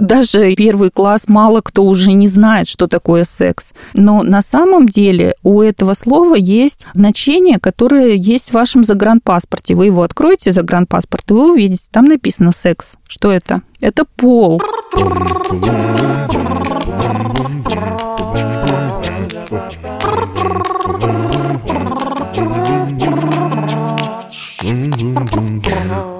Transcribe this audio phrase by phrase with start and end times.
[0.00, 3.72] даже первый класс мало кто уже не знает, что такое секс.
[3.94, 9.74] Но на самом деле у этого слова есть значение, которое есть в вашем загранпаспорте.
[9.74, 12.96] Вы его откроете, загранпаспорт, и вы увидите, там написано секс.
[13.06, 13.62] Что это?
[13.80, 14.60] Это пол.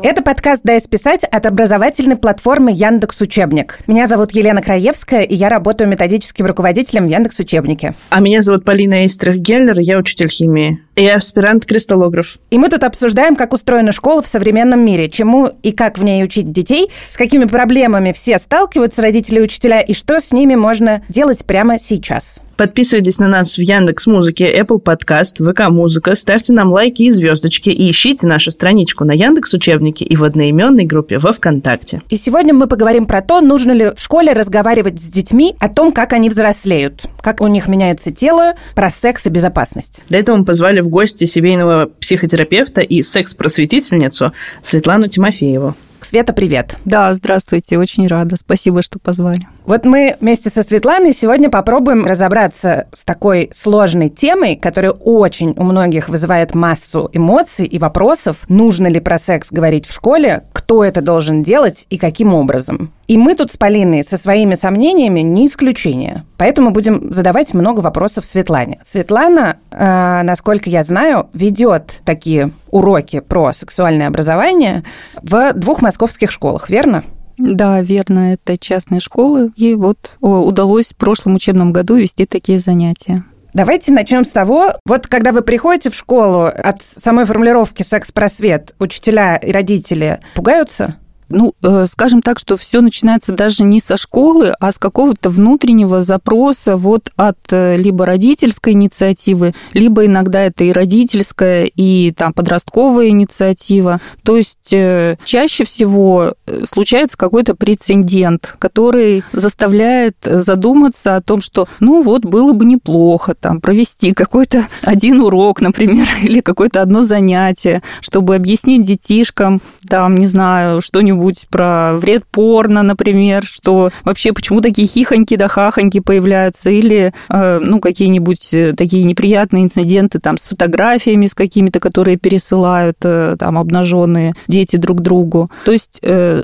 [0.08, 3.80] Это подкаст «Дай списать» от образовательной платформы Яндекс Учебник.
[3.88, 7.92] Меня зовут Елена Краевская, и я работаю методическим руководителем Яндекс Учебнике.
[8.10, 10.78] А меня зовут Полина Эйстрих-Геллер, я учитель химии.
[10.96, 12.38] И аспирант-кристаллограф.
[12.50, 16.24] И мы тут обсуждаем, как устроена школа в современном мире, чему и как в ней
[16.24, 21.02] учить детей, с какими проблемами все сталкиваются родители и учителя, и что с ними можно
[21.10, 22.40] делать прямо сейчас.
[22.56, 27.68] Подписывайтесь на нас в Яндекс Музыке, Apple Podcast, ВК Музыка, ставьте нам лайки и звездочки
[27.68, 32.00] и ищите нашу страничку на Яндекс Учебнике и в одноименной группе во ВКонтакте.
[32.08, 35.92] И сегодня мы поговорим про то, нужно ли в школе разговаривать с детьми о том,
[35.92, 40.02] как они взрослеют, как у них меняется тело, про секс и безопасность.
[40.08, 45.74] Для этого мы позвали в гости семейного психотерапевта и секс-просветительницу Светлану Тимофееву.
[46.00, 46.76] Света, привет.
[46.84, 48.36] Да, здравствуйте, очень рада.
[48.36, 49.48] Спасибо, что позвали.
[49.64, 55.64] Вот мы вместе со Светланой сегодня попробуем разобраться с такой сложной темой, которая очень у
[55.64, 58.44] многих вызывает массу эмоций и вопросов.
[58.48, 60.44] Нужно ли про секс говорить в школе?
[60.52, 62.92] Кто это должен делать и каким образом?
[63.06, 66.24] И мы тут с Полиной со своими сомнениями не исключение.
[66.36, 68.78] Поэтому будем задавать много вопросов Светлане.
[68.82, 74.84] Светлана, э, насколько я знаю, ведет такие уроки про сексуальное образование
[75.22, 77.04] в двух московских школах, верно?
[77.38, 79.52] Да, верно, это частные школы.
[79.56, 83.24] И вот удалось в прошлом учебном году вести такие занятия.
[83.52, 89.36] Давайте начнем с того, вот когда вы приходите в школу, от самой формулировки «секс-просвет» учителя
[89.36, 90.96] и родители пугаются?
[91.28, 96.00] Ну, э, скажем так, что все начинается даже не со школы, а с какого-то внутреннего
[96.00, 103.08] запроса вот от э, либо родительской инициативы, либо иногда это и родительская, и там подростковая
[103.08, 104.00] инициатива.
[104.22, 106.34] То есть э, чаще всего
[106.70, 113.60] случается какой-то прецедент, который заставляет задуматься о том, что, ну вот, было бы неплохо там
[113.60, 120.80] провести какой-то один урок, например, или какое-то одно занятие, чтобы объяснить детишкам, там, не знаю,
[120.80, 127.12] что-нибудь что-нибудь про вред порно, например, что вообще почему такие хихоньки да хахоньки появляются, или,
[127.30, 133.36] э, ну, какие-нибудь э, такие неприятные инциденты там с фотографиями, с какими-то, которые пересылают э,
[133.38, 135.50] там обнаженные дети друг другу.
[135.64, 136.00] То есть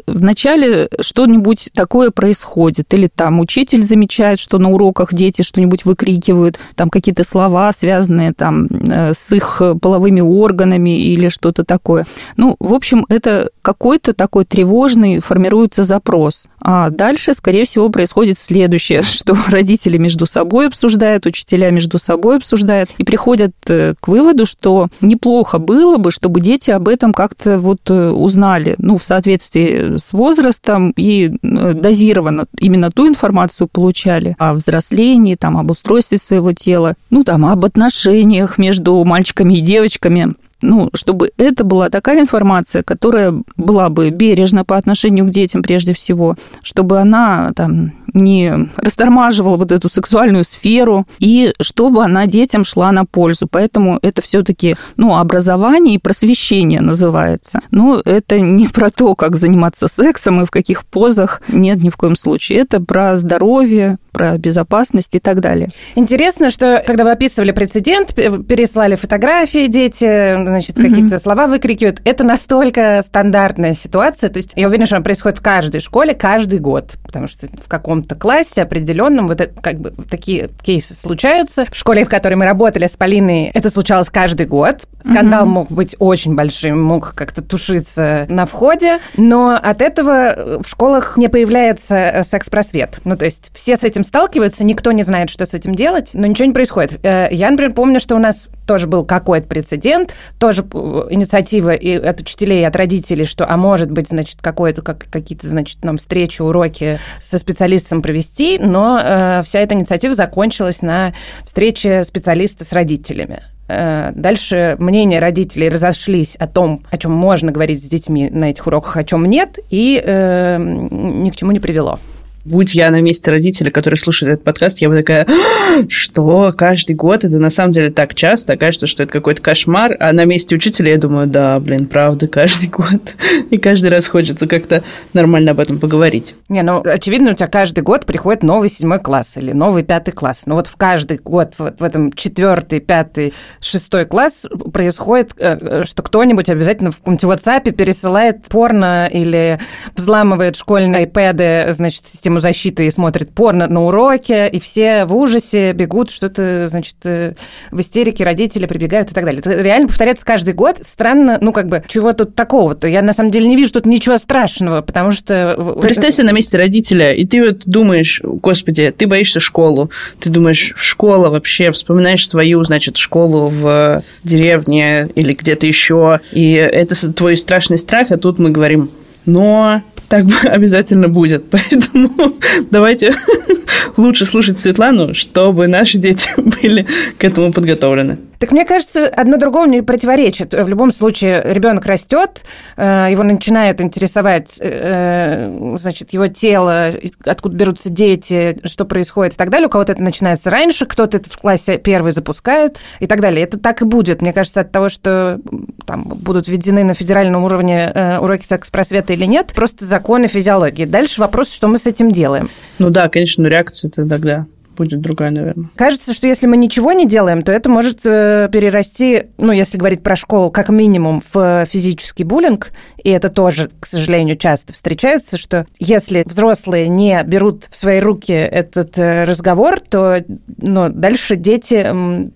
[0.06, 6.91] вначале что-нибудь такое происходит, или там учитель замечает, что на уроках дети что-нибудь выкрикивают, там
[6.91, 12.06] какие-то слова, связанные там с их половыми органами или что-то такое.
[12.37, 16.44] Ну, в общем, это какой-то такой тревожный тревожный, формируется запрос.
[16.60, 22.90] А дальше, скорее всего, происходит следующее, что родители между собой обсуждают, учителя между собой обсуждают
[22.98, 27.80] и приходят э, к выводу, что неплохо было бы, чтобы дети об этом как-то вот
[27.88, 34.54] э, узнали, ну, в соответствии с возрастом и э, дозированно именно ту информацию получали о
[34.54, 40.90] взрослении, там, об устройстве своего тела, ну, там, об отношениях между мальчиками и девочками ну,
[40.94, 46.36] чтобы это была такая информация, которая была бы бережна по отношению к детям прежде всего,
[46.62, 53.04] чтобы она там не растормаживала вот эту сексуальную сферу, и чтобы она детям шла на
[53.04, 53.46] пользу.
[53.50, 57.60] Поэтому это все-таки ну, образование и просвещение называется.
[57.70, 61.42] Но это не про то, как заниматься сексом и в каких позах.
[61.48, 62.58] Нет, ни в коем случае.
[62.58, 65.70] Это про здоровье, про безопасность и так далее.
[65.94, 70.88] Интересно, что когда вы описывали прецедент, переслали фотографии дети, значит, mm-hmm.
[70.88, 75.42] какие-то слова выкрикивают, это настолько стандартная ситуация, то есть я уверена, что она происходит в
[75.42, 80.50] каждой школе каждый год, потому что в каком-то классе определенном вот это, как бы такие
[80.62, 81.66] кейсы случаются.
[81.70, 84.82] В школе, в которой мы работали с Полиной, это случалось каждый год.
[85.02, 85.48] Скандал mm-hmm.
[85.48, 91.28] мог быть очень большим, мог как-то тушиться на входе, но от этого в школах не
[91.28, 93.00] появляется э, секс-просвет.
[93.04, 96.10] Ну, то есть все с этим этим сталкиваются, никто не знает, что с этим делать,
[96.15, 96.99] но ничего не происходит.
[97.03, 101.95] Э, я, например, помню, что у нас тоже был какой-то прецедент, тоже э, инициатива и
[101.95, 105.97] от учителей, и от родителей, что, а может быть, значит, какое-то, как, какие-то, значит, нам
[105.97, 111.15] встречи, уроки со специалистом провести, но э, вся эта инициатива закончилась на
[111.45, 113.43] встрече специалиста с родителями.
[113.69, 118.66] Э, дальше мнения родителей разошлись о том, о чем можно говорить с детьми на этих
[118.66, 121.99] уроках, о чем нет, и э, ни к чему не привело.
[122.44, 126.97] Будь я на месте родителя, который слушает этот подкаст, я бы такая, «А, что, каждый
[126.97, 127.24] год?
[127.24, 130.91] Это на самом деле так часто, кажется, что это какой-то кошмар, а на месте учителя
[130.91, 133.15] я думаю, да, блин, правда, каждый год.
[133.50, 136.34] И каждый раз хочется как-то нормально об этом поговорить.
[136.48, 140.42] Не, ну, очевидно, у тебя каждый год приходит новый седьмой класс или новый пятый класс.
[140.47, 145.84] Но вот в каждый год вот в этом четвертый, пятый, шестой класс происходит, э, э,
[145.84, 149.60] что кто-нибудь обязательно в каком-нибудь WhatsApp пересылает порно или
[149.94, 155.72] взламывает школьные iPad, значит, систему защиты и смотрит порно на уроке, и все в ужасе
[155.72, 157.34] бегут, что-то, значит, э,
[157.70, 159.40] в истерике родители прибегают и так далее.
[159.40, 160.78] Это реально повторяется каждый год.
[160.82, 162.88] Странно, ну, как бы, чего тут такого-то?
[162.88, 165.76] Я, на самом деле, не вижу тут ничего страшного, потому что...
[165.80, 169.90] Представь себе на месте родителя, и ты вот думаешь, господи, ты боишься школу,
[170.20, 177.12] ты думаешь, школа вообще, вспоминаешь свою, значит, школу в деревне или где-то еще, и это
[177.12, 178.90] твой страшный страх, а тут мы говорим,
[179.27, 181.45] но так обязательно будет.
[181.51, 182.34] Поэтому
[182.71, 183.15] давайте
[183.97, 186.86] лучше слушать Светлану, чтобы наши дети были
[187.19, 188.19] к этому подготовлены.
[188.42, 190.53] Так мне кажется, одно другому не противоречит.
[190.53, 192.42] В любом случае, ребенок растет,
[192.77, 196.91] э, его начинает интересовать, э, значит, его тело,
[197.24, 199.68] откуда берутся дети, что происходит и так далее.
[199.68, 203.44] У кого-то это начинается раньше, кто-то это в классе первый запускает и так далее.
[203.44, 204.22] Это так и будет.
[204.22, 205.39] Мне кажется, от того, что
[205.86, 210.84] там будут введены на федеральном уровне э, уроки секс-просвета или нет, просто законы физиологии.
[210.84, 212.50] Дальше вопрос, что мы с этим делаем.
[212.80, 214.47] Ну да, конечно, реакция тогда
[214.77, 215.71] будет другая, наверное.
[215.77, 220.03] Кажется, что если мы ничего не делаем, то это может э, перерасти, ну, если говорить
[220.03, 222.71] про школу, как минимум в физический буллинг,
[223.03, 228.33] и это тоже, к сожалению, часто встречается, что если взрослые не берут в свои руки
[228.33, 230.24] этот э, разговор, то
[230.59, 231.86] ну, дальше дети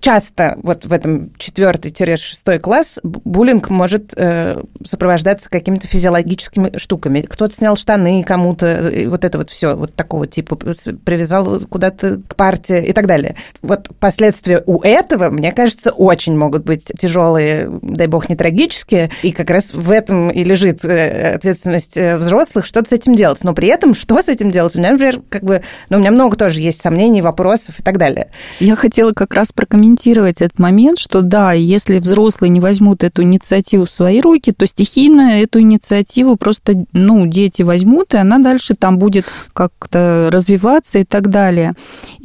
[0.00, 7.20] часто, вот в этом четвертый-шестой класс, буллинг может э, сопровождаться какими-то физиологическими штуками.
[7.20, 12.86] Кто-то снял штаны кому-то, вот это вот все, вот такого типа, привязал куда-то к партии
[12.86, 13.36] и так далее.
[13.62, 19.32] Вот последствия у этого, мне кажется, очень могут быть тяжелые, дай бог, не трагические, и
[19.32, 23.42] как раз в этом и лежит э, ответственность э, взрослых, что-то с этим делать.
[23.44, 24.74] Но при этом, что с этим делать?
[24.76, 27.98] У меня, например, как бы, ну, у меня много тоже есть сомнений, вопросов и так
[27.98, 28.28] далее.
[28.60, 33.84] Я хотела как раз прокомментировать этот момент, что да, если взрослые не возьмут эту инициативу
[33.84, 38.98] в свои руки, то стихийно эту инициативу просто, ну, дети возьмут, и она дальше там
[38.98, 41.74] будет как-то развиваться и так далее.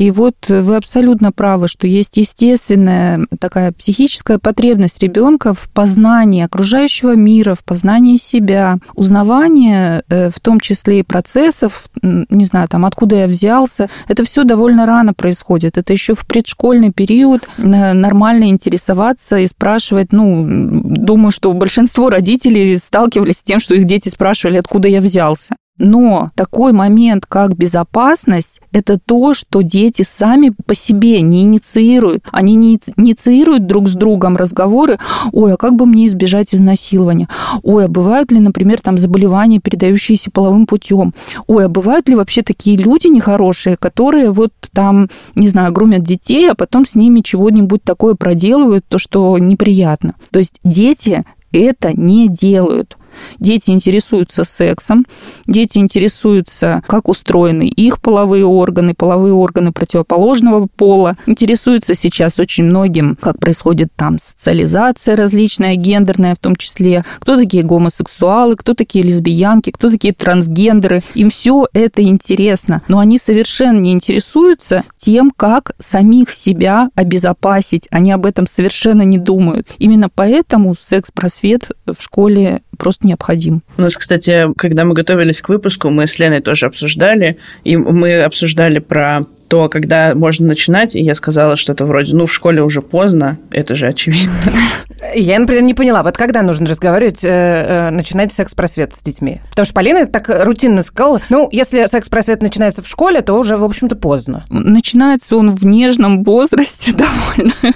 [0.01, 7.15] И вот вы абсолютно правы, что есть естественная такая психическая потребность ребенка в познании окружающего
[7.15, 13.17] мира, в познании себя, узнавание, э, в том числе и процессов, не знаю, там, откуда
[13.17, 13.91] я взялся.
[14.07, 15.77] Это все довольно рано происходит.
[15.77, 22.75] Это еще в предшкольный период э, нормально интересоваться и спрашивать, ну, думаю, что большинство родителей
[22.77, 25.55] сталкивались с тем, что их дети спрашивали, откуда я взялся.
[25.83, 32.23] Но такой момент, как безопасность, это то, что дети сами по себе не инициируют.
[32.31, 34.99] Они не инициируют друг с другом разговоры,
[35.31, 37.27] ой, а как бы мне избежать изнасилования?
[37.63, 41.15] Ой, а бывают ли, например, там заболевания, передающиеся половым путем?
[41.47, 46.47] Ой, а бывают ли вообще такие люди нехорошие, которые вот там, не знаю, грумят детей,
[46.51, 50.13] а потом с ними чего-нибудь такое проделывают, то, что неприятно.
[50.29, 52.97] То есть дети это не делают.
[53.39, 55.05] Дети интересуются сексом,
[55.47, 61.17] дети интересуются, как устроены их половые органы, половые органы противоположного пола.
[61.25, 67.63] Интересуются сейчас очень многим, как происходит там социализация различная, гендерная в том числе, кто такие
[67.63, 71.03] гомосексуалы, кто такие лесбиянки, кто такие трансгендеры.
[71.13, 77.87] Им все это интересно, но они совершенно не интересуются тем, как самих себя обезопасить.
[77.91, 79.67] Они об этом совершенно не думают.
[79.77, 83.61] Именно поэтому секс-просвет в школе просто необходим.
[83.77, 88.23] У нас, кстати, когда мы готовились к выпуску, мы с Леной тоже обсуждали, и мы
[88.23, 89.21] обсуждали про
[89.51, 93.75] то, когда можно начинать, и я сказала что-то вроде, ну, в школе уже поздно, это
[93.75, 94.33] же очевидно.
[95.15, 99.41] Я, например, не поняла, вот когда нужно разговаривать, э, э, начинать секс-просвет с детьми?
[99.49, 103.65] Потому что Полина так рутинно сказала, ну, если секс-просвет начинается в школе, то уже, в
[103.65, 104.45] общем-то, поздно.
[104.49, 107.53] Начинается он в нежном возрасте довольно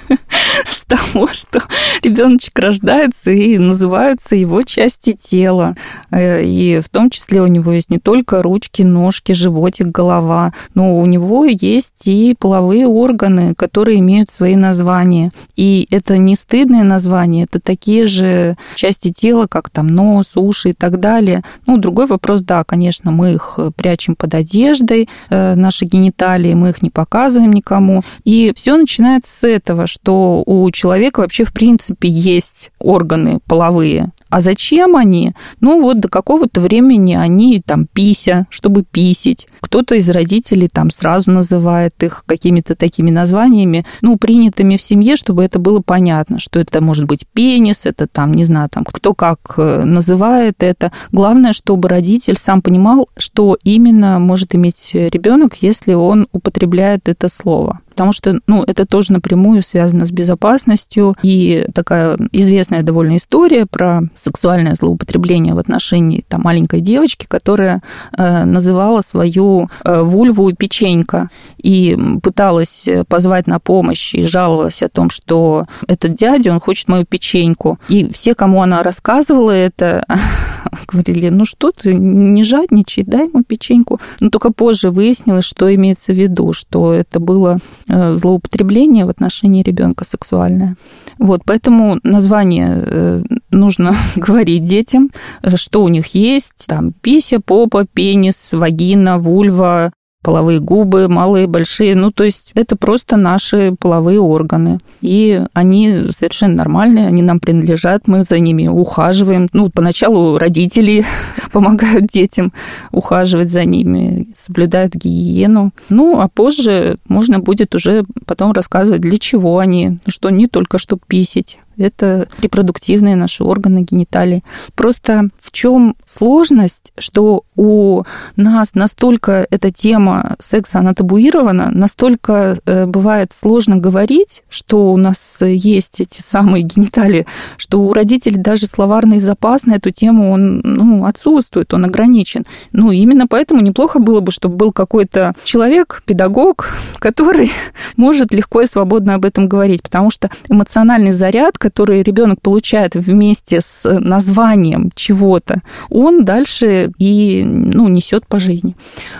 [0.64, 1.62] с того, что
[2.02, 5.76] ребеночек рождается и называются его части тела.
[6.10, 10.96] Э, и в том числе у него есть не только ручки, ножки, животик, голова, но
[10.96, 15.32] у него есть и половые органы, которые имеют свои названия.
[15.56, 20.72] И это не стыдные названия, это такие же части тела, как там нос, уши и
[20.72, 21.42] так далее.
[21.66, 26.82] Ну, другой вопрос, да, конечно, мы их прячем под одеждой, э, наши гениталии, мы их
[26.82, 28.02] не показываем никому.
[28.24, 34.40] И все начинается с этого, что у человека вообще в принципе есть органы половые, А
[34.40, 35.32] зачем они?
[35.60, 39.46] Ну вот до какого-то времени они там пися, чтобы писить.
[39.60, 45.44] Кто-то из родителей там сразу называет их какими-то такими названиями, ну, принятыми в семье, чтобы
[45.44, 49.38] это было понятно, что это может быть пенис, это там, не знаю, там кто как
[49.58, 50.92] э, называет это.
[51.12, 57.80] Главное, чтобы родитель сам понимал, что именно может иметь ребенок, если он употребляет это слово
[57.96, 61.16] потому что, ну, это тоже напрямую связано с безопасностью.
[61.22, 67.82] И такая известная довольно история про сексуальное злоупотребление в отношении там, маленькой девочки, которая
[68.18, 75.08] э, называла свою э, вульву печенька и пыталась позвать на помощь и жаловалась о том,
[75.08, 77.78] что этот дядя, он хочет мою печеньку.
[77.88, 80.04] И все, кому она рассказывала это,
[80.86, 84.00] говорили, ну что ты, не жадничай, дай ему печеньку.
[84.20, 87.58] Но только позже выяснилось, что имеется в виду, что это было
[87.88, 90.76] э, злоупотребление в отношении ребенка сексуальное.
[91.18, 95.10] Вот, поэтому название э, нужно говорить детям,
[95.54, 99.92] что у них есть, там, пися, попа, пенис, вагина, вульва,
[100.26, 101.94] половые губы, малые, большие.
[101.94, 104.80] Ну, то есть это просто наши половые органы.
[105.00, 109.46] И они совершенно нормальные, они нам принадлежат, мы за ними ухаживаем.
[109.52, 111.04] Ну, поначалу родители
[111.52, 112.52] помогают детям
[112.90, 115.70] ухаживать за ними, соблюдают гигиену.
[115.90, 121.02] Ну, а позже можно будет уже потом рассказывать, для чего они, что не только чтобы
[121.06, 124.42] писить, это репродуктивные наши органы, гениталии.
[124.74, 128.02] Просто в чем сложность, что у
[128.36, 135.38] нас настолько эта тема секса, она табуирована, настолько э, бывает сложно говорить, что у нас
[135.40, 141.04] есть эти самые гениталии, что у родителей даже словарный запас на эту тему, он ну,
[141.04, 142.44] отсутствует, он ограничен.
[142.72, 146.68] Ну, именно поэтому неплохо было бы, чтобы был какой-то человек, педагог,
[146.98, 147.50] который
[147.96, 153.60] может легко и свободно об этом говорить, потому что эмоциональный заряд, который ребенок получает вместе
[153.60, 158.76] с названием чего-то, он дальше и ну, несет по жизни.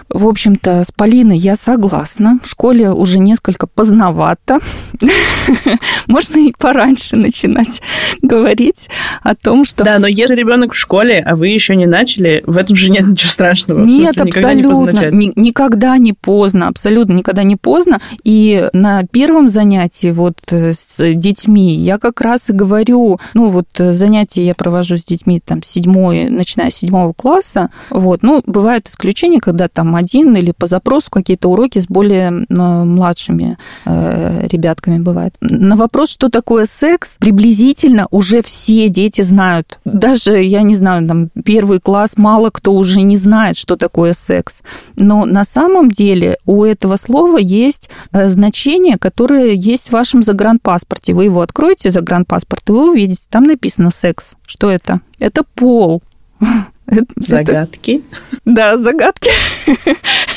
[0.09, 2.39] В общем-то, с Полиной я согласна.
[2.43, 4.59] В школе уже несколько поздновато.
[6.07, 7.83] Можно и пораньше начинать
[8.23, 8.89] говорить
[9.23, 9.85] о том, что...
[9.85, 13.07] Да, но если ребенок в школе, а вы еще не начали, в этом же нет
[13.07, 13.83] ничего страшного.
[13.83, 15.11] Нет, абсолютно.
[15.11, 18.01] Никогда не поздно, абсолютно никогда не поздно.
[18.23, 23.67] И на первом занятии вот с детьми я как раз раз и говорю, ну вот
[23.79, 28.89] э, занятия я провожу с детьми там седьмой, начиная с седьмого класса, вот, ну, бывают
[28.89, 35.35] исключения, когда там один или по запросу какие-то уроки с более младшими э, ребятками бывает.
[35.41, 39.79] На вопрос, что такое секс, приблизительно уже все дети знают.
[39.85, 44.63] Даже, я не знаю, там, первый класс мало кто уже не знает, что такое секс.
[44.97, 51.15] Но на самом деле у этого слова есть э, значение, которое есть в вашем загранпаспорте.
[51.15, 54.35] Вы его откроете, загранпаспорт, паспорт, и вы увидите, там написано секс.
[54.47, 55.01] Что это?
[55.19, 56.03] Это пол.
[57.17, 58.03] Загадки.
[58.45, 59.31] Да, загадки.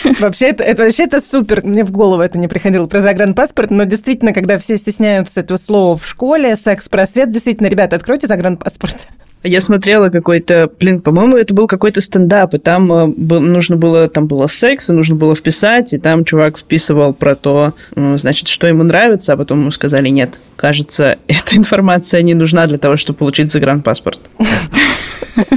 [0.19, 1.63] Вообще это, это, вообще это супер.
[1.63, 5.95] Мне в голову это не приходило про загранпаспорт, но действительно, когда все стесняются этого слова
[5.95, 9.09] в школе, секс-просвет, действительно, ребята, откройте загранпаспорт.
[9.43, 14.09] Я смотрела какой-то, блин, по-моему, это был какой-то стендап, и там э, был, нужно было,
[14.09, 18.49] там было секс, и нужно было вписать, и там чувак вписывал про то, ну, значит,
[18.49, 22.97] что ему нравится, а потом ему сказали, нет, кажется, эта информация не нужна для того,
[22.97, 24.19] чтобы получить загранпаспорт.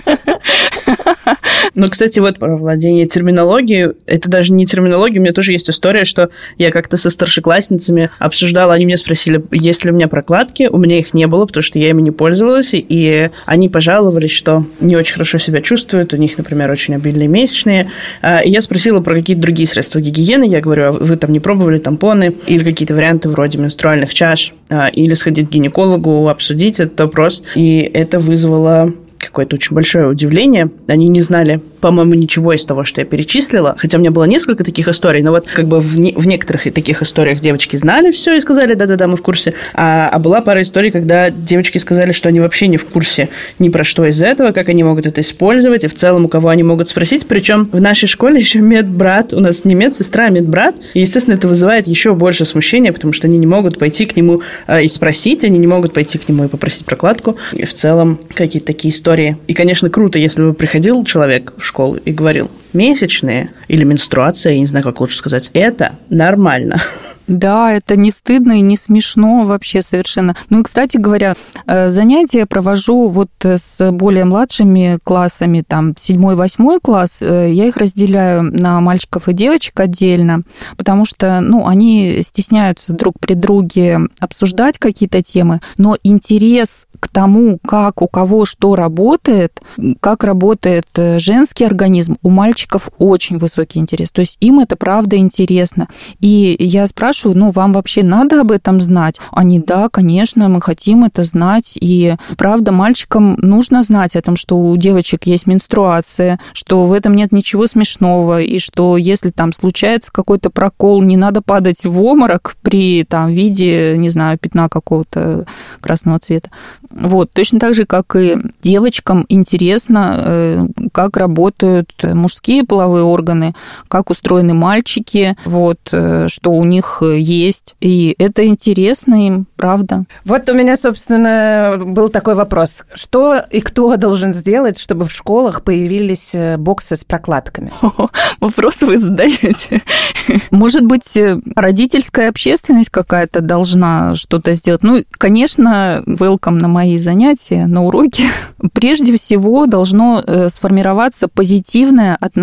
[1.74, 6.04] Но, кстати, вот про владение терминологией, это даже не терминология, у меня тоже есть история,
[6.04, 10.78] что я как-то со старшеклассницами обсуждала, они меня спросили, есть ли у меня прокладки, у
[10.78, 14.96] меня их не было, потому что я ими не пользовалась, и они пожаловались, что не
[14.96, 17.90] очень хорошо себя чувствуют, у них, например, очень обильные месячные.
[18.20, 21.40] А, и я спросила про какие-то другие средства гигиены, я говорю, а вы там не
[21.40, 27.00] пробовали тампоны или какие-то варианты вроде менструальных чаш, а, или сходить к гинекологу, обсудить этот
[27.00, 28.92] вопрос, и это вызвало
[29.32, 30.70] какое-то очень большое удивление.
[30.86, 33.74] Они не знали, по-моему, ничего из того, что я перечислила.
[33.76, 36.62] Хотя у меня было несколько таких историй, но вот как бы в, не, в некоторых
[36.72, 39.54] таких историях девочки знали все и сказали, да-да-да, мы в курсе.
[39.74, 43.68] А, а была пара историй, когда девочки сказали, что они вообще не в курсе ни
[43.68, 46.62] про что из этого, как они могут это использовать, и в целом у кого они
[46.62, 47.26] могут спросить.
[47.26, 50.76] Причем в нашей школе еще медбрат, у нас не медсестра, а медбрат.
[50.94, 54.42] И, естественно, это вызывает еще больше смущения, потому что они не могут пойти к нему
[54.68, 57.36] э, и спросить, они не могут пойти к нему и попросить прокладку.
[57.52, 59.36] И в целом какие-то такие истории.
[59.48, 61.71] И, конечно, круто, если бы приходил человек в
[62.04, 66.80] и говорил, месячные или менструация, я не знаю, как лучше сказать, это нормально.
[67.28, 70.36] Да, это не стыдно и не смешно вообще совершенно.
[70.50, 71.34] Ну и, кстати говоря,
[71.66, 78.42] э, занятия провожу вот с более младшими классами, там, 7-8 класс, э, я их разделяю
[78.42, 80.42] на мальчиков и девочек отдельно,
[80.76, 87.58] потому что, ну, они стесняются друг при друге обсуждать какие-то темы, но интерес к тому,
[87.66, 89.60] как у кого что работает,
[90.00, 92.62] как работает э, женский организм, у мальчиков
[92.99, 94.11] очень высокий интерес.
[94.11, 95.88] То есть им это правда интересно.
[96.21, 99.19] И я спрашиваю, ну, вам вообще надо об этом знать?
[99.31, 101.78] Они, да, конечно, мы хотим это знать.
[101.81, 107.14] И правда, мальчикам нужно знать о том, что у девочек есть менструация, что в этом
[107.14, 112.57] нет ничего смешного, и что если там случается какой-то прокол, не надо падать в обморок
[112.62, 115.47] при там виде, не знаю, пятна какого-то
[115.81, 116.50] красного цвета.
[116.90, 123.54] Вот, точно так же, как и девочкам интересно, э, как работают мужские половые органы,
[123.88, 127.75] как устроены мальчики, вот, э, что у них есть.
[127.80, 130.04] И это интересно им, правда.
[130.25, 132.85] Вот у меня, собственно, был такой вопрос.
[132.94, 137.73] Что и кто должен сделать, чтобы в школах появились э, боксы с прокладками?
[138.40, 139.82] Вопрос вы задаете.
[140.50, 141.16] Может быть,
[141.54, 144.82] родительская общественность какая-то должна что-то сделать?
[144.82, 148.25] Ну, конечно, welcome на мои занятия, на уроки,
[148.73, 152.41] прежде всего должно э, сформироваться позитивное отношение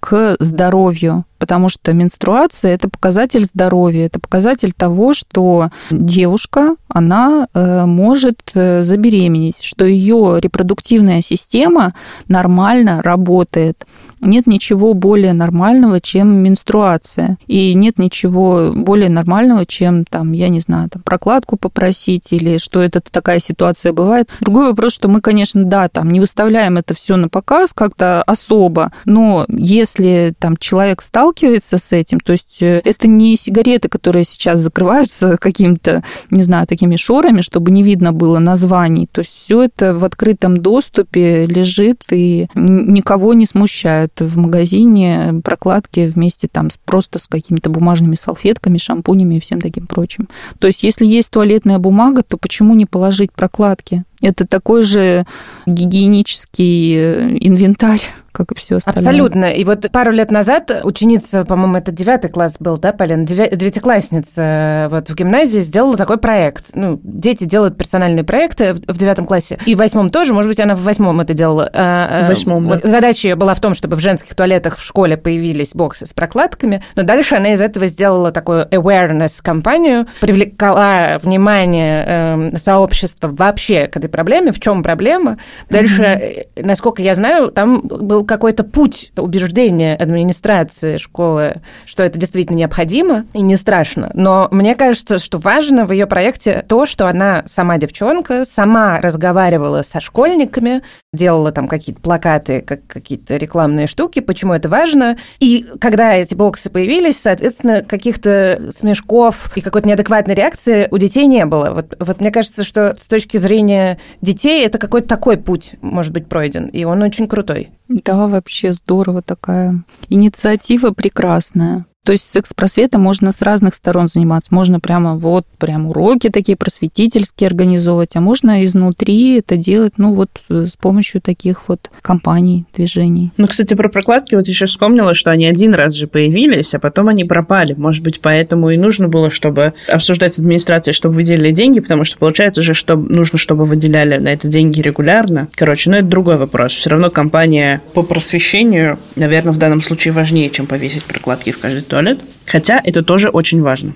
[0.00, 7.84] к здоровью потому что менструация– это показатель здоровья, это показатель того, что девушка, она э,
[7.84, 11.94] может э, забеременеть, что ее репродуктивная система
[12.28, 13.84] нормально работает.
[14.22, 17.38] Нет ничего более нормального, чем менструация.
[17.46, 22.80] И нет ничего более нормального, чем, там, я не знаю, там, прокладку попросить или что
[22.80, 24.30] это такая ситуация бывает.
[24.40, 28.92] Другой вопрос, что мы, конечно, да, там, не выставляем это все на показ как-то особо,
[29.04, 32.18] но если там человек стал сталкивается с этим.
[32.20, 37.70] То есть э, это не сигареты, которые сейчас закрываются какими-то, не знаю, такими шорами, чтобы
[37.70, 39.08] не видно было названий.
[39.10, 44.11] То есть все это в открытом доступе лежит и никого не смущает.
[44.18, 50.28] В магазине прокладки вместе там просто с какими-то бумажными салфетками, шампунями и всем таким прочим.
[50.58, 54.04] То есть если есть туалетная бумага, то почему не положить прокладки?
[54.22, 55.26] Это такой же
[55.66, 58.02] гигиенический э, инвентарь
[58.32, 59.00] как и все остальное.
[59.00, 59.44] Абсолютно.
[59.52, 63.26] И вот пару лет назад ученица, по-моему, это девятый класс был, да, Полин?
[63.26, 66.70] Девятиклассница э, вот в гимназии сделала такой проект.
[66.74, 69.58] Ну, дети делают персональные проекты в девятом классе.
[69.66, 71.70] И в восьмом тоже, может быть, она в восьмом это делала.
[71.72, 74.82] А, э, в восьмом, вот, Задача ее была в том, чтобы в женских туалетах в
[74.82, 76.82] школе появились боксы с прокладками.
[76.96, 82.04] Но дальше она из этого сделала такую awareness-кампанию, привлекала внимание
[82.52, 85.38] э, сообщества вообще к этой проблеме, в чем проблема.
[85.68, 86.62] Дальше, mm-hmm.
[86.64, 93.40] насколько я знаю, там был какой-то путь убеждения администрации школы, что это действительно необходимо и
[93.40, 94.10] не страшно.
[94.14, 99.82] Но мне кажется, что важно в ее проекте то, что она сама девчонка, сама разговаривала
[99.82, 105.16] со школьниками, делала там какие-то плакаты, как какие-то рекламные штуки, почему это важно.
[105.40, 111.44] И когда эти боксы появились, соответственно, каких-то смешков и какой-то неадекватной реакции у детей не
[111.46, 111.70] было.
[111.70, 116.28] Вот, вот мне кажется, что с точки зрения детей это какой-то такой путь может быть
[116.28, 117.70] пройден, и он очень крутой.
[117.88, 119.84] Да, вообще здорово такая.
[120.08, 121.86] Инициатива прекрасная.
[122.04, 124.52] То есть секс-просветом можно с разных сторон заниматься.
[124.52, 130.30] Можно прямо вот прям уроки такие просветительские организовывать, а можно изнутри это делать, ну вот
[130.48, 133.30] э, с помощью таких вот компаний, движений.
[133.36, 137.06] Ну, кстати, про прокладки вот еще вспомнила, что они один раз же появились, а потом
[137.06, 137.74] они пропали.
[137.74, 142.18] Может быть, поэтому и нужно было, чтобы обсуждать с администрацией, чтобы выделили деньги, потому что
[142.18, 145.48] получается же, что нужно, чтобы выделяли на это деньги регулярно.
[145.54, 146.72] Короче, ну это другой вопрос.
[146.72, 151.82] Все равно компания по просвещению, наверное, в данном случае важнее, чем повесить прокладки в каждый
[151.92, 152.20] туалет.
[152.46, 153.92] Хотя это тоже очень важно.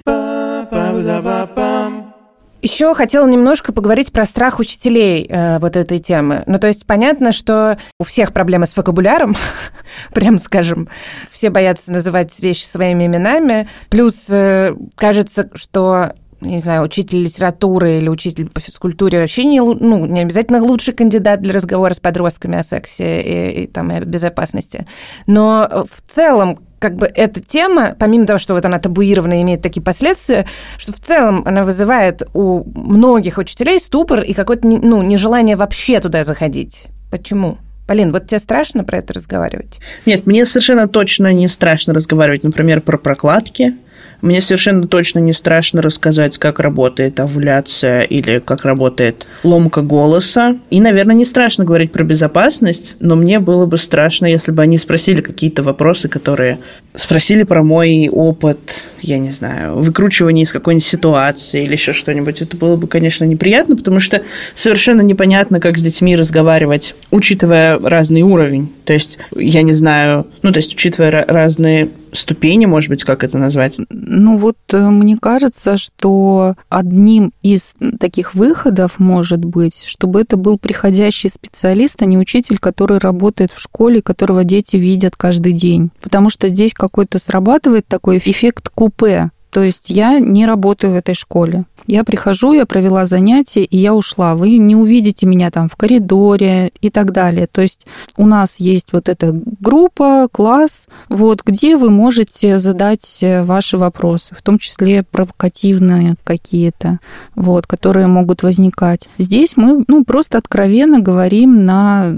[2.60, 6.42] Еще хотела немножко поговорить про страх учителей э, вот этой темы.
[6.46, 9.34] Ну, то есть понятно, что у всех проблемы с вокабуляром,
[10.14, 10.88] прям скажем.
[11.30, 13.66] Все боятся называть вещи своими именами.
[13.88, 20.04] Плюс э, кажется, что не знаю, учитель литературы или учитель по физкультуре вообще не, ну,
[20.04, 24.86] не обязательно лучший кандидат для разговора с подростками о сексе и, и, там, и безопасности.
[25.26, 29.62] Но в целом как бы эта тема, помимо того, что вот она табуирована и имеет
[29.62, 30.46] такие последствия,
[30.78, 36.24] что в целом она вызывает у многих учителей ступор и какое-то ну, нежелание вообще туда
[36.24, 36.86] заходить.
[37.10, 37.58] Почему?
[37.86, 39.78] Полин, вот тебе страшно про это разговаривать?
[40.06, 43.76] Нет, мне совершенно точно не страшно разговаривать, например, про прокладки,
[44.20, 50.56] Мне совершенно точно не страшно рассказать, как работает овуляция или как работает ломка голоса.
[50.70, 54.78] И, наверное, не страшно говорить про безопасность, но мне было бы страшно, если бы они
[54.78, 56.58] спросили какие-то вопросы, которые
[56.94, 62.40] спросили про мой опыт, я не знаю, выкручивания из какой-нибудь ситуации или еще что-нибудь.
[62.40, 64.22] Это было бы, конечно, неприятно, потому что
[64.54, 68.72] совершенно непонятно, как с детьми разговаривать, учитывая разный уровень.
[68.84, 73.38] То есть, я не знаю, ну, то есть, учитывая разные ступени, может быть, как это
[73.38, 73.78] назвать?
[73.90, 80.58] Ну вот э, мне кажется, что одним из таких выходов может быть, чтобы это был
[80.58, 85.90] приходящий специалист, а не учитель, который работает в школе, которого дети видят каждый день.
[86.00, 89.30] Потому что здесь какой-то срабатывает такой эффект купе.
[89.50, 91.64] То есть я не работаю в этой школе.
[91.86, 94.34] Я прихожу, я провела занятие, и я ушла.
[94.34, 97.46] Вы не увидите меня там в коридоре и так далее.
[97.46, 103.44] То есть у нас есть вот эта группа, класс, вот, где вы можете задать э,
[103.44, 106.98] ваши вопросы, в том числе провокативные какие-то,
[107.34, 109.08] вот, которые могут возникать.
[109.18, 112.14] Здесь мы ну, просто откровенно говорим на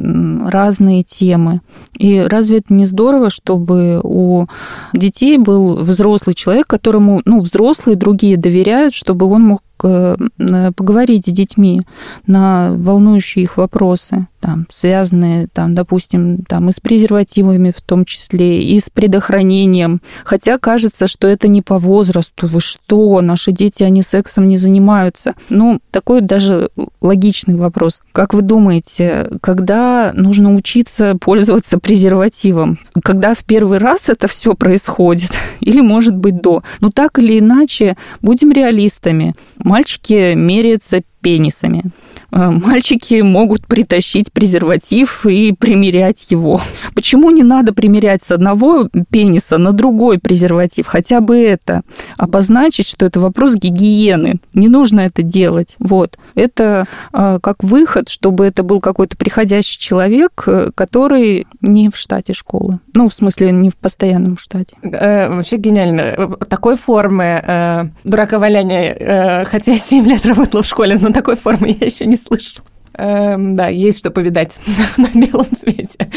[0.49, 1.61] разные темы.
[1.97, 4.47] И разве это не здорово, чтобы у
[4.93, 11.31] детей был взрослый человек, которому ну, взрослые другие доверяют, чтобы он мог Э, поговорить с
[11.31, 11.83] детьми
[12.27, 18.63] на волнующие их вопросы, там, связанные, там, допустим, там, и с презервативами в том числе,
[18.63, 20.01] и с предохранением.
[20.25, 22.47] Хотя кажется, что это не по возрасту.
[22.47, 25.35] Вы что, наши дети, они сексом не занимаются.
[25.49, 28.03] Ну, такой даже логичный вопрос.
[28.13, 32.79] Как вы думаете, когда нужно учиться пользоваться презервативом?
[33.03, 35.31] Когда в первый раз это все происходит?
[35.61, 36.63] Или, может быть, до?
[36.81, 39.35] Ну, так или иначе, будем реалистами
[39.69, 41.85] мальчики меряются пенисами.
[42.31, 46.61] Э, мальчики могут притащить презерватив и примерять его.
[46.95, 50.87] Почему не надо примерять с одного пениса на другой презерватив?
[50.87, 51.83] Хотя бы это.
[52.17, 54.41] Обозначить, что это вопрос гигиены.
[54.53, 55.77] Не нужно это делать.
[55.79, 56.19] Вот.
[56.35, 62.35] Это э, как выход, чтобы это был какой-то приходящий человек, э, который не в штате
[62.35, 62.81] школы.
[62.95, 64.77] Ну, в смысле, не в постоянном штате.
[64.83, 66.37] Вообще гениально.
[66.49, 71.87] Такой формы э, дураковаляния, хотя я 7 лет работала в школе, но такой формы я
[71.87, 72.65] еще не слышал.
[72.95, 74.59] Эм, да, есть что повидать
[74.97, 76.11] на белом цвете.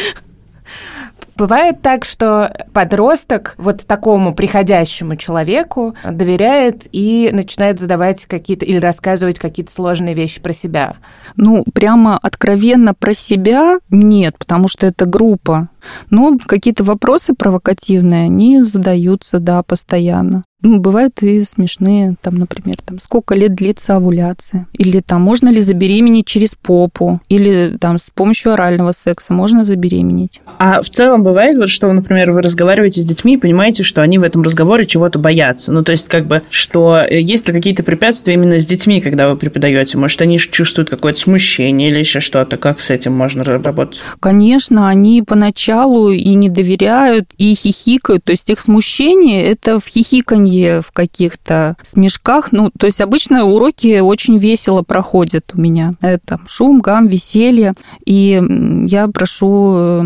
[1.35, 9.39] Бывает так, что подросток вот такому приходящему человеку доверяет и начинает задавать какие-то или рассказывать
[9.39, 10.97] какие-то сложные вещи про себя.
[11.37, 15.69] Ну, прямо откровенно про себя нет, потому что это группа.
[16.09, 20.43] Но какие-то вопросы провокативные, они задаются, да, постоянно.
[20.63, 25.59] Ну, бывают и смешные, там, например, там, сколько лет длится овуляция, или там, можно ли
[25.59, 30.39] забеременеть через попу, или там, с помощью орального секса можно забеременеть.
[30.59, 34.19] А в целом бывает вот, что, например, вы разговариваете с детьми и понимаете, что они
[34.19, 35.71] в этом разговоре чего-то боятся.
[35.71, 39.29] Ну, то есть, как бы, что э, есть ли какие-то препятствия именно с детьми, когда
[39.29, 39.97] вы преподаете?
[39.97, 42.57] Может, они чувствуют какое-то смущение или еще что-то?
[42.57, 43.99] Как с этим можно работать?
[44.19, 45.70] Конечно, они поначалу
[46.09, 48.23] и не доверяют, и хихикают.
[48.23, 52.51] То есть, их смущение– это в хихиканье в каких-то смешках.
[52.51, 55.91] Ну, то есть обычно уроки очень весело проходят у меня.
[56.01, 57.73] Это шум, гам, веселье.
[58.05, 58.41] И
[58.87, 60.01] я прошу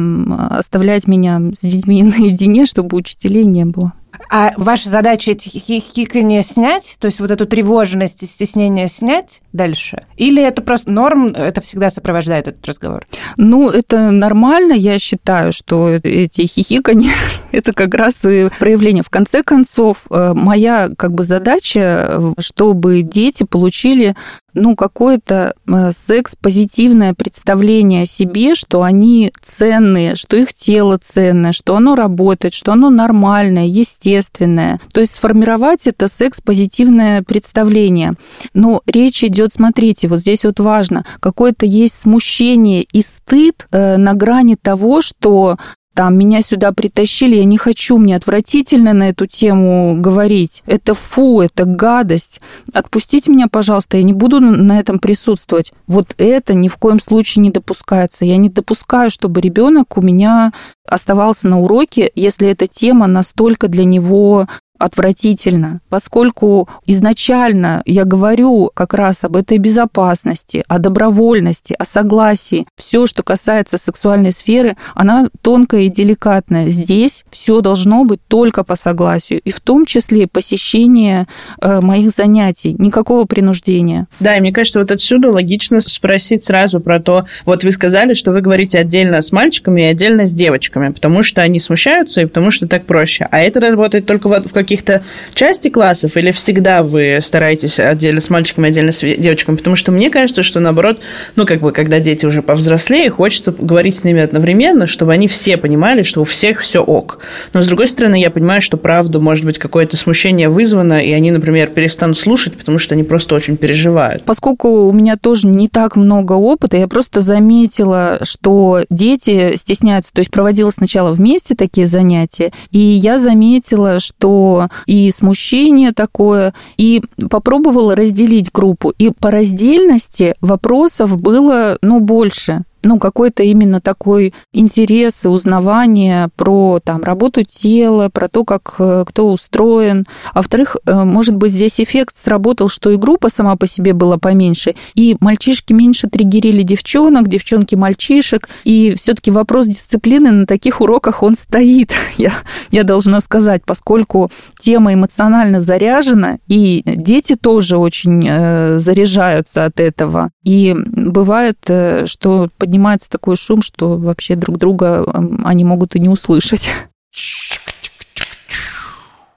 [0.49, 3.93] оставлять меня с детьми наедине, чтобы учителей не было.
[4.29, 10.05] А ваша задача эти хихикания снять, то есть вот эту тревожность и стеснение снять дальше?
[10.17, 13.05] Или это просто норм, это всегда сопровождает этот разговор?
[13.37, 17.13] Ну, это нормально, я считаю, что эти хихикания–
[17.51, 19.03] это как раз и проявление.
[19.03, 24.15] В конце концов, э, моя как бы задача, чтобы дети получили
[24.55, 31.75] ну, какое-то э, секс-позитивное представление о себе, что они ценные, что их тело ценное, что
[31.75, 34.79] оно работает, что оно нормальное, естественное.
[34.93, 38.13] То есть сформировать это секс-позитивное представление.
[38.53, 44.13] Но речь идет, смотрите, вот здесь вот важно, какое-то есть смущение и стыд э, на
[44.13, 45.57] грани того, что
[45.95, 50.61] там меня сюда притащили, я не хочу, мне отвратительно на эту тему говорить.
[50.65, 52.41] Это фу, это гадость.
[52.73, 55.71] Отпустите меня, пожалуйста, я не буду на этом присутствовать.
[55.87, 58.25] Вот это ни в коем случае не допускается.
[58.25, 60.51] Я не допускаю, чтобы ребенок у меня
[60.87, 68.93] оставался на уроке, если эта тема настолько для него отвратительно, поскольку изначально я говорю как
[68.93, 72.67] раз об этой безопасности, о добровольности, о согласии.
[72.75, 76.69] Все, что касается сексуальной сферы, она тонкая и деликатная.
[76.69, 81.27] Здесь все должно быть только по согласию, и в том числе посещение
[81.61, 84.07] э, моих занятий, никакого принуждения.
[84.19, 88.31] Да, и мне кажется, вот отсюда логично спросить сразу про то, вот вы сказали, что
[88.31, 92.51] вы говорите отдельно с мальчиками и отдельно с девочками, потому что они смущаются и потому
[92.51, 93.27] что так проще.
[93.31, 98.29] А это работает только в, в каких-то части классов или всегда вы стараетесь отдельно с
[98.29, 99.55] мальчиками, отдельно с девочками?
[99.55, 100.99] Потому что мне кажется, что наоборот,
[101.35, 105.57] ну, как бы, когда дети уже повзрослее, хочется говорить с ними одновременно, чтобы они все
[105.57, 107.19] понимали, что у всех все ок.
[107.53, 111.31] Но, с другой стороны, я понимаю, что правда, может быть, какое-то смущение вызвано, и они,
[111.31, 114.23] например, перестанут слушать, потому что они просто очень переживают.
[114.23, 120.11] Поскольку у меня тоже не так много опыта, я просто заметила, что дети стесняются.
[120.13, 124.54] То есть проводила сначала вместе такие занятия, и я заметила, что
[124.85, 128.93] и смущение такое, и попробовала разделить группу.
[128.97, 136.79] И по раздельности вопросов было, ну, больше ну, какой-то именно такой интерес и узнавание про
[136.83, 140.05] там, работу тела, про то, как э, кто устроен.
[140.33, 144.17] А во-вторых, э, может быть, здесь эффект сработал, что и группа сама по себе была
[144.17, 151.23] поменьше, и мальчишки меньше триггерили девчонок, девчонки мальчишек, и все-таки вопрос дисциплины на таких уроках
[151.23, 152.33] он стоит, я,
[152.71, 160.29] я должна сказать, поскольку тема эмоционально заряжена, и дети тоже очень э, заряжаются от этого.
[160.43, 161.57] И бывает,
[162.05, 165.05] что поднимаются поднимается такой шум, что вообще друг друга
[165.45, 166.69] они могут и не услышать.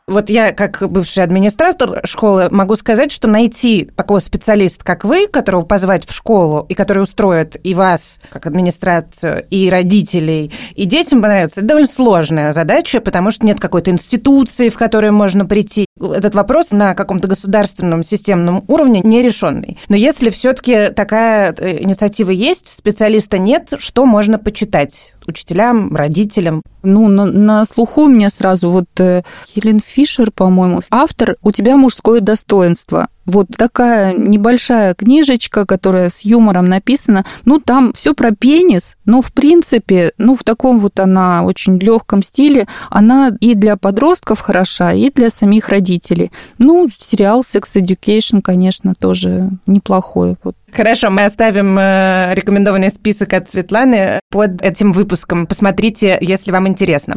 [0.08, 5.66] Вот я, как бывший администратор школы, могу сказать, что найти такого специалиста, как вы, которого
[5.66, 11.60] позвать в школу, и который устроит и вас, как администрацию, и родителей, и детям понравится,
[11.60, 15.84] это довольно сложная задача, потому что нет какой-то институции, в которую можно прийти.
[16.00, 19.78] Этот вопрос на каком-то государственном системном уровне нерешенный.
[19.88, 26.62] Но если все-таки такая э, инициатива есть, специалиста нет, что можно почитать учителям, родителям?
[26.82, 31.76] Ну, на, на слуху у меня сразу вот э, Хелен Фишер, по-моему, автор «У тебя
[31.76, 33.08] мужское достоинство».
[33.28, 37.26] Вот такая небольшая книжечка, которая с юмором написана.
[37.44, 42.22] Ну, там все про пенис, но в принципе, ну, в таком вот она очень легком
[42.22, 46.32] стиле, она и для подростков хороша, и для самих родителей.
[46.56, 50.36] Ну, сериал Sex Education, конечно, тоже неплохой.
[50.42, 55.46] Вот Хорошо, мы оставим э, рекомендованный список от Светланы под этим выпуском.
[55.46, 57.16] Посмотрите, если вам интересно.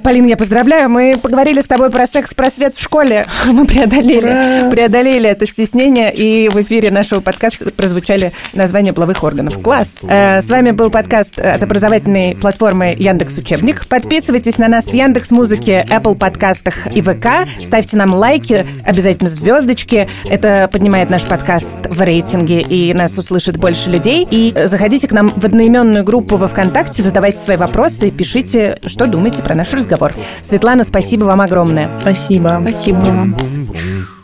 [0.00, 3.24] Полин, я поздравляю, мы поговорили с тобой про секс-просвет в школе.
[3.46, 9.60] Мы преодолели, преодолели это стеснение, и в эфире нашего подкаста прозвучали названия половых органов.
[9.60, 9.98] Класс!
[10.02, 13.86] Э, с вами был подкаст от образовательной платформы Яндекс Учебник.
[13.86, 17.46] Подписывайтесь на нас в Яндекс Музыке, Apple подкастах и ВК.
[17.62, 20.08] Ставьте нам лайки, обязательно звездочки.
[20.28, 24.26] Это поднимает наш подкаст в рейтинге, и нас услышит больше людей.
[24.30, 29.42] И заходите к нам в одноименную группу во ВКонтакте, задавайте свои вопросы, пишите, что думаете
[29.42, 30.12] про наш разговор разговор.
[30.42, 31.88] Светлана, спасибо вам огромное.
[32.00, 32.58] Спасибо.
[32.62, 34.18] Спасибо.